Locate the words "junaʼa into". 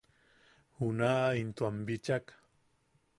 0.79-1.67